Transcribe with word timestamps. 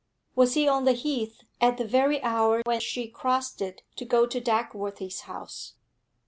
Was 0.35 0.55
he 0.55 0.67
on 0.67 0.85
the 0.85 0.93
heath 0.93 1.41
at 1.61 1.77
the 1.77 1.85
very 1.85 2.23
hour 2.23 2.63
when 2.65 2.79
she 2.79 3.07
crossed 3.07 3.61
it 3.61 3.83
to 3.97 4.03
go 4.03 4.25
to 4.25 4.41
Dagworthy's 4.41 5.19
house? 5.29 5.75